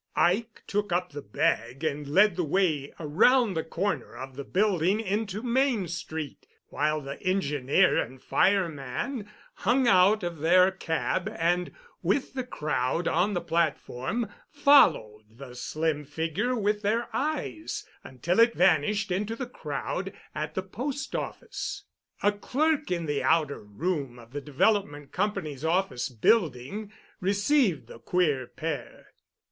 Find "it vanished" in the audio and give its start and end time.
18.39-19.11